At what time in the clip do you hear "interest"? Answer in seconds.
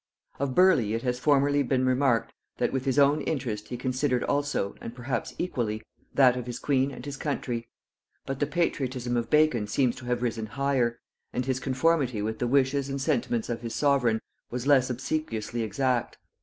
3.21-3.67